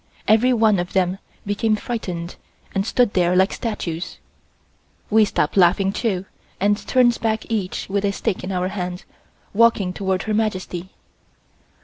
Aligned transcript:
Everyone 0.27 0.79
of 0.79 0.93
them 0.93 1.19
became 1.45 1.75
frightened 1.75 2.35
and 2.73 2.87
stood 2.87 3.13
there 3.13 3.35
like 3.35 3.53
statues. 3.53 4.17
We 5.11 5.25
stopped 5.25 5.55
laughing, 5.55 5.93
too, 5.93 6.25
and 6.59 6.75
turned 6.87 7.21
back 7.21 7.45
each 7.51 7.87
with 7.87 8.03
a 8.05 8.11
stick 8.11 8.43
in 8.43 8.51
our 8.51 8.69
hand, 8.69 9.03
walking 9.53 9.93
toward 9.93 10.23
Her 10.23 10.33
Majesty. 10.33 10.89